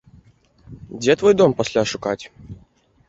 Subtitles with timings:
[1.01, 2.21] Дзе твой дом пасля шукаць?